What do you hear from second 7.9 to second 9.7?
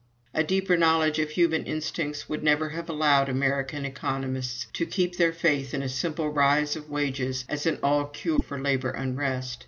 cure for labor unrest.